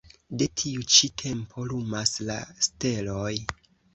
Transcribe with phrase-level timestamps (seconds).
[0.41, 3.37] De tiu ĉi tempo lumas la steloj.